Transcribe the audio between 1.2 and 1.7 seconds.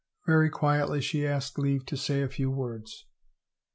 asked